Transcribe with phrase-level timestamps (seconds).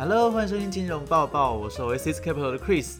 [0.00, 2.94] Hello，欢迎收听金融报报，我是 Oasis Capital 的 Chris。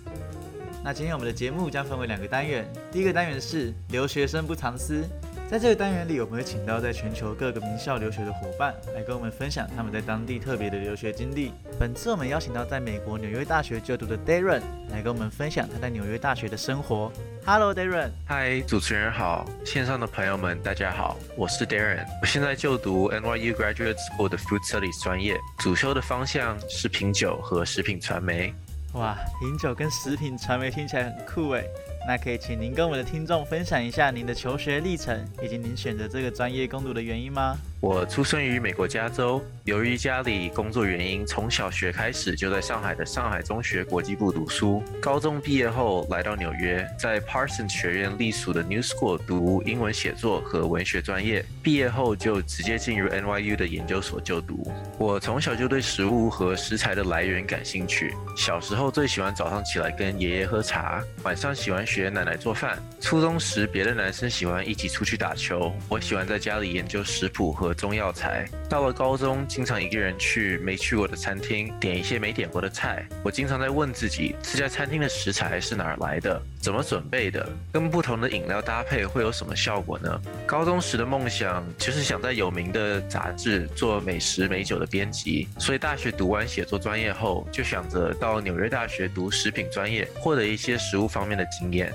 [0.85, 5.03] 那今天我们的节目将分为两个单元，第一个单元是留学生不藏私。
[5.51, 11.53] 在这个单元里，我们会请到在全球各个名校留学的伙伴来跟我们分享他们在当地特别的留学经历。
[11.77, 14.62] 本次我们邀请到在美国纽约大学就读的 Darren
[14.93, 17.11] 来跟我们分享他在纽约大学的生活。
[17.45, 18.11] Hello，Darren。
[18.29, 22.07] 嗨，主持人好，线上的朋友们大家好，我是 Darren。
[22.23, 28.55] 我现在就读 NYU Graduate School 的 Food Studies 专业，主修的方向是品酒和食品传媒。
[28.93, 31.65] 哇，品酒跟食品传媒听起来很酷诶。
[32.06, 37.56] 那可以请您跟我们的听众分享一下您的求学历程，以及您选择这个专业攻读的原因吗？
[37.80, 44.83] 我出生于美国加州，由于家里工作原因，从小学开始就在上海的上海中学国际部读书。
[45.01, 51.43] 高中毕业后来到纽约，在 Parsons 学院隶属的 New School 读英文写作和文学专业。
[51.62, 54.71] 毕业后就直接进入 NYU 的研究所就读。
[54.99, 58.15] 我从小就对食物和食材的来源感兴趣。
[58.37, 62.79] 小时候最喜欢早上起来跟爷爷喝茶，晚上喜欢学奶奶做饭。
[63.01, 67.69] 初中时，别的男生喜欢一起出去打球，我喜欢在家里研究食谱和。
[67.74, 68.48] 中药材。
[68.68, 73.06] 到了高中，经常一个人去没去过的餐厅，点一些没点过的菜。
[73.24, 80.20] 我经常在问自己，这家餐厅的食材是哪儿来的，怎么准备的，跟不同的饮料搭配会有什么效果呢？
[80.46, 91.92] 高中时的梦想就是想在有名的杂志做美食美酒的编辑，所以大学读完写作专业后，就想着到纽约大学读食品专业，获得一些食物方面的经验。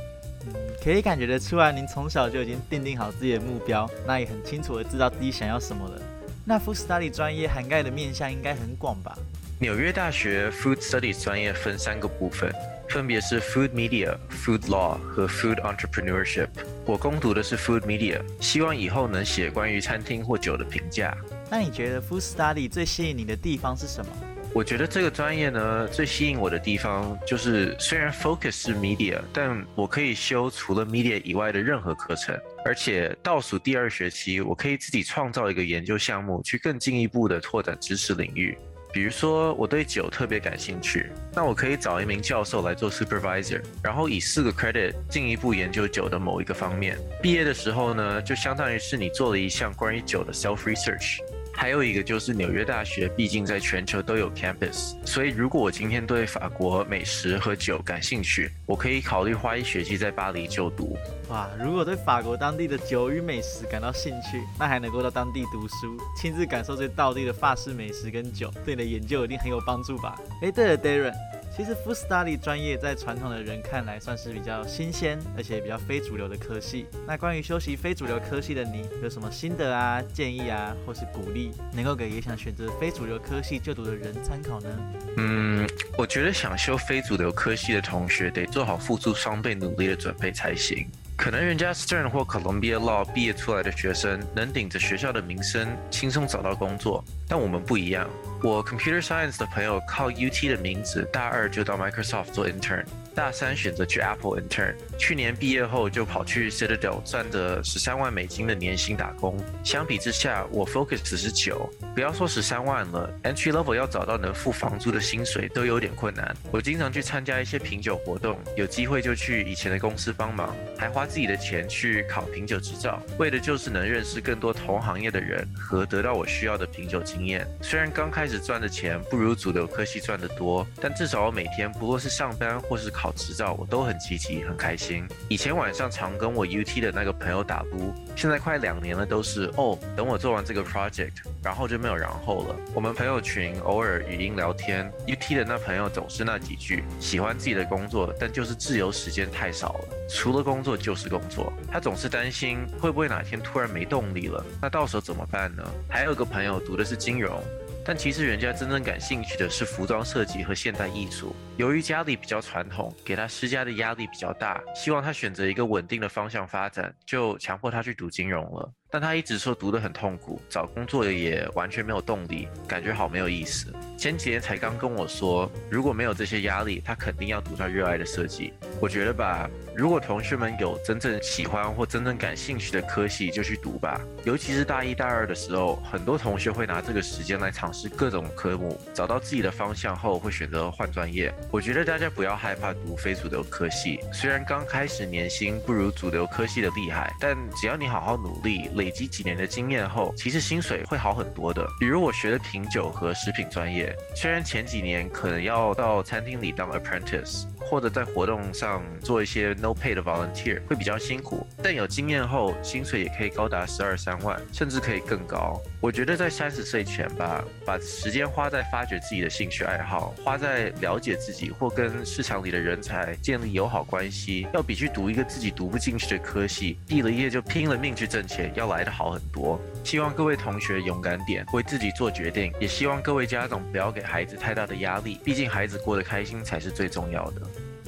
[0.83, 6.01] 可以感觉得出来，您从小就已经定定好自己的目标，那也很清楚的知道自己想要什么了。
[6.43, 9.17] 那 Food Study 专业涵盖的面向应该很广吧？
[9.57, 12.53] 纽约大学 Food Studies 专业分三个部分，
[12.89, 16.49] 分别是 Food Media、Food Law 和 Food Entrepreneurship。
[16.85, 21.17] 我攻读的是 Food Media，希望以后能写关于餐厅或酒的评价。
[21.49, 24.11] 那你觉得 Food Study 最吸引你的地方是什么？
[24.55, 38.57] 我觉得这个专业呢，最吸引我的地方就是，虽然 focus 是 media，但我可以修除了 media 以外的任何课程，而且倒数第二学期，我可以自己创造一个研究项目，去更进一步的拓展知识领域。
[38.93, 46.97] 比如说，我对酒特别感兴趣，那我可以找一名教授来做 supervisor，然后以四个 credit 进一步研究酒的某一个方面。
[47.21, 51.17] 毕业的时候呢，就相当于是你做了一项关于酒的 self research。
[51.57, 60.97] 还有一个就是纽约大学，毕竟在全球都有 campus，所以如果我今天对法国美食和酒感兴趣，我可以考虑花一学期在巴黎就读。
[61.29, 70.19] 哇，如果对法国当地的酒与美食感到兴趣，那还能够到当地读书，亲自感受这道地的法式美食跟酒，对你的研究一定很有帮助吧？
[70.41, 71.13] 哎，对了，Darren。
[71.55, 76.85] 其实副 Study 专业在传统的人看来算是比较新鲜，而且比较非主流的科系。
[77.07, 84.69] 那关于修习非主流科系的你，有什么心得啊、建议啊，或是鼓励，能够给也想选择非主流科系就读的人参考呢？
[85.15, 85.65] 嗯，
[85.97, 90.85] 我觉得想修非主流科系的同学，得做好付出双倍努力的准备才行。
[91.17, 98.07] 可能人家 Stern 或 Columbia Law 毕业出来的学生，能顶着学校的名声轻松找到工作，但我们不一样。
[98.43, 102.85] 我 Computer Science 的朋友靠 UT 的名字，大二就到 Microsoft 做 intern。
[103.15, 109.41] 大三选择去 Apple intern，去年毕业后就跑去 Citadel 赚着十三万美金的年薪打工。
[109.63, 116.35] 相比之下，我 focus 只是九，不要说十三万了，entry level 要找到能付房租的薪水都有点困难。
[116.51, 127.47] 我经常去参加一些品酒活动，有机会就去以前的公司帮忙，还花自己的钱去考品酒执照，为的就是能认识更多同行业的人和得到我需要的品酒经验。
[127.61, 133.04] 虽然刚开始赚的钱不如主流科系赚得多，但至少我每天不论是上班或是考。
[133.05, 135.07] 考执照，我都很积极，很开心。
[135.29, 141.11] 以前晚上常跟我 UT 的那个朋友打撸，现在快两年了，都是哦，等我做完这个 project，
[141.43, 142.55] 然后就没有然后了。
[142.73, 151.53] 我们朋友群偶尔语音聊天，UT 的那朋友总是那几句，喜欢自己的工作，但就是自由时间太少了，除了工作就是工作。
[151.71, 155.63] 他总是担心会不会哪天突然没动力了，那到时候怎么办呢？
[155.87, 157.39] 还有个朋友读的是金融。
[157.87, 161.35] 但其实人家真正感兴趣的是服装设计和现代艺术。
[161.55, 168.73] 由于家里比较传统，给他施加的压力比较大，希望他选择一个稳定的方向发展，就强迫他去读金融了。
[168.89, 173.73] 但他一直说读得很痛苦，找工作也完全没有动力，感觉好没有意思。
[173.97, 178.53] 前几天才刚跟我说，如果没有这些压力，他肯定要读他热爱的设计。
[178.79, 183.99] 我觉得吧，如果同学们有真正喜欢或真正感兴趣的科系，就去读吧。
[184.23, 191.33] 尤其是大一、大二的时候，很多同学会拿这个时间来尝试各种科目，找到自己的方向后，会选择换专业。
[191.51, 201.65] 我觉得大家不要害怕读非主流科系，虽然刚开始年薪不如主流科系的厉害，但只要你好好努力，累积几年的经验后，其实薪水会好很多的。
[201.79, 207.45] 比如我学的品酒和食品专业，虽然前几年可能要到餐厅里当 apprentice。
[207.67, 215.59] 或者在活动上做一些 no pay 的 volunteer 会比较辛苦，但有经验后薪水也可以高达十二三万，甚至可以更高。
[215.81, 229.59] 我觉得在三十岁前吧，把时间花在发掘自己的兴趣爱好，花在了解自己或跟市场里的人才建立友好关系，要比去读一个自己读不进去的科系，毕了业就拼了命去挣钱要来的好很多。
[229.83, 237.41] 希望各位同学勇敢点，为自己做决定，也希望各位家长不要给孩子太大的压力，毕竟孩子过得开心才是最重要的。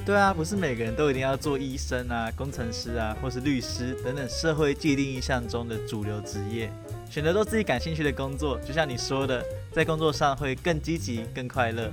[0.06, 6.70] 对啊，不是每个人都一定要做医生啊、工程师啊，或是律师等等社会既定印象中的主流职业。
[7.10, 11.90] 选择做自己感兴趣的工作，就像你说的，在工作上会更积极、更快乐。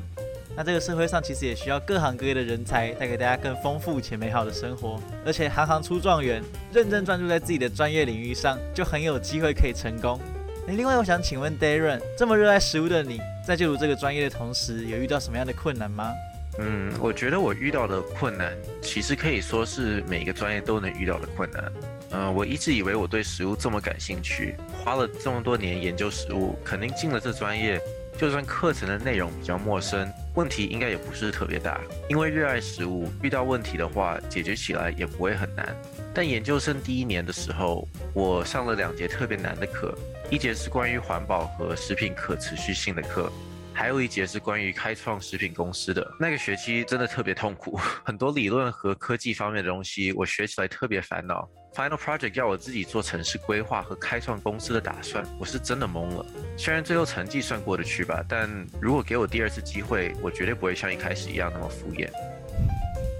[0.55, 4.99] 那这个社会上其实也需要各行各业的人才，带给大家更丰富且美好的生活。
[5.25, 6.41] 而且行行出状元，
[6.71, 10.19] 认真专注在自己的专业领域上，就很有机会可以成功。
[10.67, 16.11] 诶，另外我想请问 Darren，这么热爱食物的你，在就读这个专业的同时，有遇到什么样的困难吗？
[16.57, 21.71] 嗯，我觉得我遇到的困难，其实可以说是每个专业都能遇到的困难。
[22.11, 27.77] 嗯，我一直以为我对食物这么感兴趣，花了这么多年研究食物，肯定进了这专业，
[28.17, 31.81] 就算课程的内容比较陌生，问题应该也不是特别大。
[32.09, 35.75] 因为热爱食物，遇到问题的话，解决起来也不会很难。
[36.13, 39.93] 但研究生第一年的时候，我上了两节特别难的课，
[40.31, 43.29] 一节是关于环保和食品可持续性的课。
[43.73, 47.75] 还有一节是关于开创食品公司的那个学期，真的特别痛苦，
[48.05, 51.45] 很多理论和科技方面的东西，我学起来特别烦恼。
[51.75, 56.25] Final project 要我自己做城市规划和开创公司的打算，我是真的懵了。
[56.57, 58.49] 虽然最后成绩算过得去吧，但
[58.79, 62.09] 如果给我第二次机会，我绝对不会像一开始一样那么敷衍。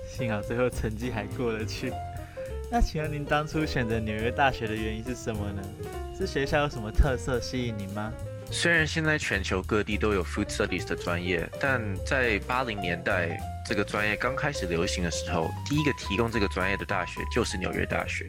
[0.07, 1.91] 幸好最后成绩还过得去。
[2.71, 5.61] 那请问您当初选择纽约大学的原因是什么呢？
[6.17, 8.09] 是学校有什么特色吸引您吗？
[8.49, 18.27] 虽然现在全球各地都有 food studies 的专业，但在八零年代这个专业刚开始流行的时候，第一个提供这个专业的大学就是纽约大学。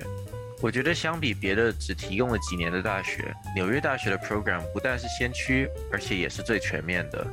[0.62, 7.26] 我觉得相比别的只提供了几年的大学，纽约大学的 program 不但是先驱，而且也是最全面的。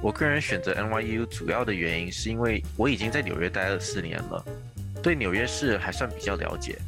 [0.00, 4.42] 我个人选择 NYU 主要的原因是因为我已经在纽约待了四年了，
[5.02, 6.78] 对纽约市还算比较了解。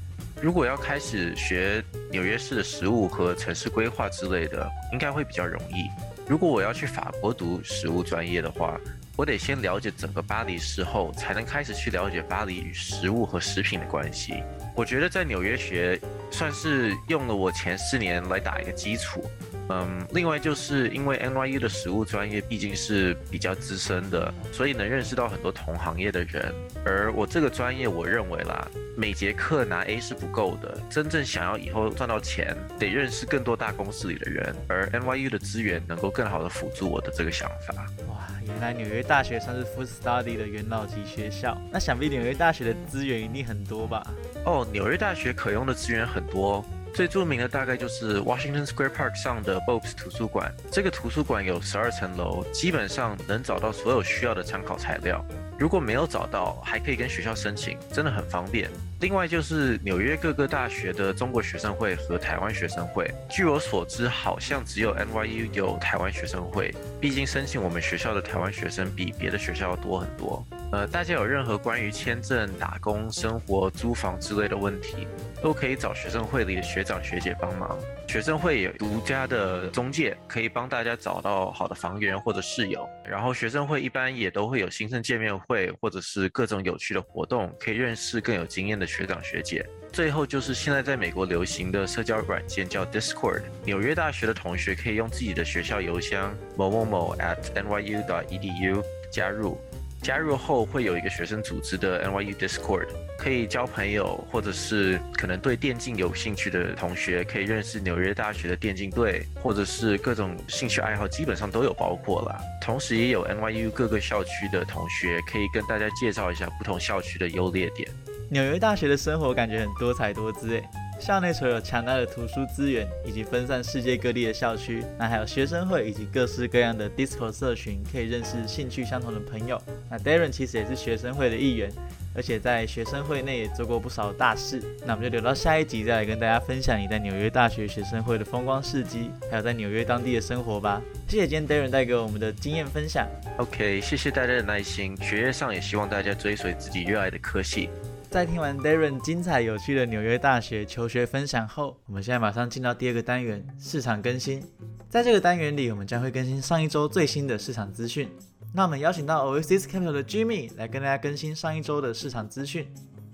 [0.40, 5.90] 如果要开始学纽约市的食物和城市规划之类的，应该会比较容易。
[6.26, 8.80] 如果我要去法国读食物专业的话，
[9.16, 14.42] 我得先了解整个巴黎市后，才能开始去了解巴黎与食物和食品的关系。
[14.74, 15.98] 我觉得在纽约学，
[16.30, 19.24] 算是用了我前四年来打一个基础。
[19.68, 26.54] 嗯，另外就是因为 NYU 的食物专业毕竟是比较资深的，所以能认识到很多同行业的人。
[26.84, 34.54] 而我这个专业，我认为啦，每节课拿 A 是不够的，真正想要以后赚到钱，得认识更多大公司里的人。
[34.68, 37.74] 而 NYU 的资源能够更好的辅助我的这个想法。
[38.08, 44.06] 哇，原来纽约大学算是 Food Study 的元老级学校，那想必纽约大学的资源一定很多吧？
[44.44, 46.64] 哦，纽约大学可用的资源很很多。
[46.94, 50.50] 最著名的大概就是 Washington Square Park 上的 Bob's 图书馆。
[50.72, 55.22] 这个图书馆有十二层楼，基本上能找到所有需要的参考材料。
[55.58, 58.70] 如果没有找到，还可以跟学校申请，真的很方便。
[59.00, 63.06] 另外就是纽约各个大学的中国学生会和台湾学生会。
[63.28, 66.74] 据我所知，好像只有 NYU 有台湾学生会。
[66.98, 70.42] 毕竟申请我们学校的台湾学生比别的学校要多很多。
[70.72, 75.06] 呃，大家有任何关于签证、打工、生活、租房之类的问题，
[75.42, 77.78] 都可以找学生会里的学长学姐帮忙。
[78.08, 82.88] 学生会有独家的中介，可以帮大家找到好的房源或者室友。
[83.04, 89.66] 然后学生会一般也都会有新生见面会，或者是各种有趣的活动，可以认识更有经验的学长学姐。
[89.92, 93.42] 最后就是现在在美国流行的社交软件叫 Discord。
[93.64, 99.58] 纽约大学的同学可以用自己的学校邮箱某某某 at nyu.edu 加入。
[100.02, 102.86] 加入后会有一个学生组织的 NYU Discord，
[103.18, 112.38] 可以交朋友，或者是可能对电竞有兴趣的同学可以认识纽约大学的电竞队，或者是各种兴趣爱好基本上都有包括了。
[112.62, 117.90] 同时也有 NYU 各个校区的同学可以跟大家介绍一下不同校区的优劣点。
[118.28, 120.64] 纽约大学的生活感觉很多彩多姿诶。
[120.98, 129.60] 校内除了有强大的图书资源，以及分散世界各地的校区，那还有学生会以及各式各样的 disco 社群，可以认识兴趣相同的朋友。
[129.90, 131.70] 那 Darren 其实也是学生会的一员。
[132.16, 134.62] 而且在学生会内也做过不少大事。
[134.86, 140.80] 那我们就留到下一集再来跟大家分享你在纽约大学学生会的风光事迹，还有在纽约当地的生活吧。
[141.06, 143.06] 谢谢今天 Darren 带给我们的经验分享。
[143.36, 144.96] OK，谢谢大家的耐心。
[145.02, 147.68] 学业上也希望大家追随自己热爱的科系。
[148.16, 154.42] 在听完 Darren 精彩有趣的纽约大学求学分享后，我们现在马上进到第二个单元——市场更新。
[154.88, 158.08] 在这个单元里，我们将会更新上一周最新的市场资讯。
[158.54, 162.66] 那我们邀请到 Oasis Capital 的 Jimmy 来跟大家更新上一周的市场资讯。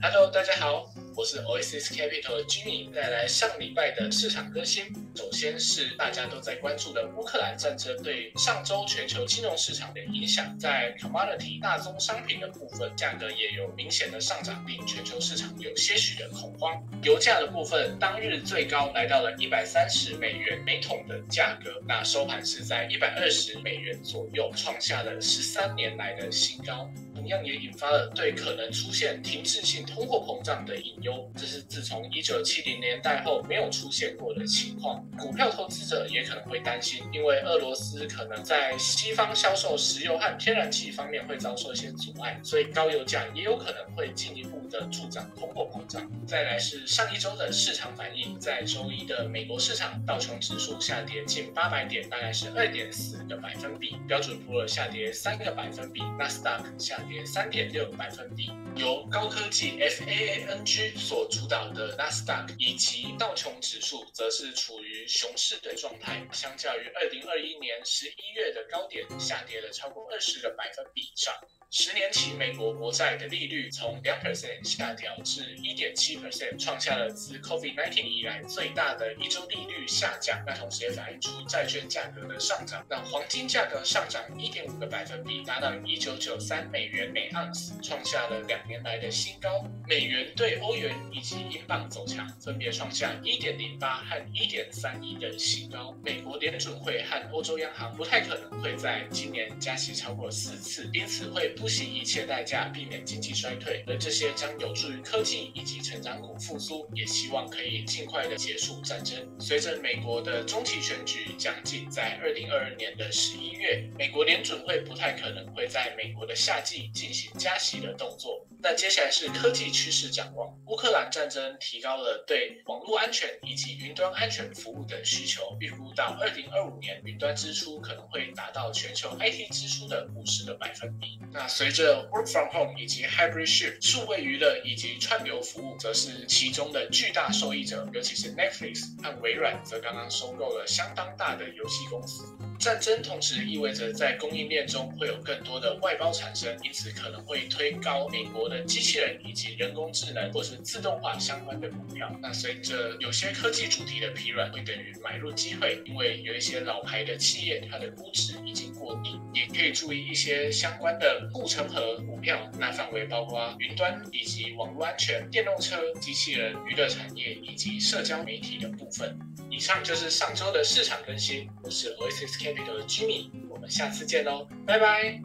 [0.05, 4.87] Hello，大家好，我是 Oasis Capital 的 Jimmy，带来上礼拜的市场更新。
[5.15, 16.83] 首先是大家都在关注的乌克兰战争对上周全球金融市场的影响，在 commodity 大宗商品的部分，价格也有明显的上涨，令全球市场有些许的恐慌。
[17.05, 26.91] 油价的部分，当日最高来到了一百三十美元每桶的价格，那收盘是在一百二十美元左右，创下了十三年来的新高。
[27.23, 35.01] 同样也引发了对可能出现停滞性通货膨胀的隐忧，这是自从一九七零年代后没有出现过的情况。
[35.17, 46.11] 股票投资者也可能会担心，因为俄罗斯可能在西方销售石油和天然气方面会遭受一些阻碍，所以高油价也有可能会进一步的助长通货膨胀。
[46.27, 56.99] 再来是上一周的市场反应，在周一的美国市场，道琼指数下跌近八百点，大概是二点四个百分比；标准普尔下跌三个百分比，纳斯达克下。
[57.12, 71.35] 跌三点六个百分比，由高科技 FAANG 所主导的纳斯达克以及道琼指数则是处于熊市的状态，相较于二零二一年十一月的高点，下跌了超过二十个百分比以上。
[71.75, 80.39] 十年期美国国债的利率从两 percent 下调至一点七 percent，创下了自 COVID-19 以来最大的一周利率下降。
[80.47, 89.65] 那同时也反映出债券价格的上涨，那黄金价格上涨一点五个百分比，达到一九九三美元每盎司，创下了两年来的新高。
[89.89, 95.95] 美元对欧元以及英镑走强，分别创下一点零八和一点三一的新高。
[96.05, 101.53] 美国联准会和欧洲央行不太可能会在今年加息超过四次，因此会。
[101.63, 109.17] 不惜一切代价避免经济衰退，而这些将有助于科技以及成长股复苏，也希望可以尽快的结束战争。
[109.39, 118.47] 随着美国的中期选举将近，在二零二二年的十一月，美国联准会不太可能会在美国的夏季进行加息的动作。
[118.65, 120.49] 那接下来是科技趋势展望。
[120.67, 131.19] 乌克兰战争提高了对网络安全以及云端安全服务的需求，预估到二零二五年，云端支出可能会达到全球 IT 支出的五十个百分比。
[131.33, 142.23] 那随着 Work from Home 以及 Hybrid Shift，数位娱乐以及串流服务则是其中的巨大受益者，尤其是 Netflix 和微软则刚刚收购了相当大的游戏公司。
[142.63, 152.09] 战争同时意味着在供应链中会有更多的外包产生，因此可能会推高美国的机器人以及人工智能或是自动化相关的股票。
[152.23, 159.19] 那随着有些科技主题的疲软，会等于买入机会，因为有一些老牌的企业它的估值已经过低。
[159.35, 169.19] 也可以注意一些相关的护城河股票，那范围包括云端以及网络安全、电动车、机器人、娱乐产业以及社交媒体的部分。
[169.53, 175.21] 以上就是上周的市场更新，我是 Oasis Capital 的 Jimmy，我们下次见喽，拜拜。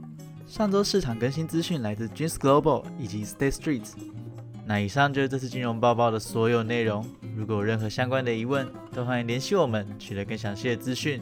[0.46, 3.88] 上周市场更新资讯来自 Jeans Global 以及 State Street。
[4.66, 7.10] 那以上就是这次金融报告的所有内容。
[7.38, 11.22] 如果有任何相关的疑问，都欢迎联系我们，取得更详细的资讯。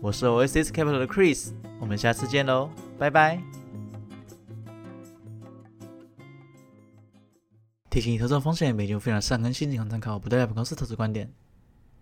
[0.00, 2.68] 我是 Oasis Capital 的 Chris，我们下次见喽，
[2.98, 3.40] 拜拜。
[7.88, 11.32] 提醒：投资风险，每节非常善更新，仅供参考，不代表公司投资观点。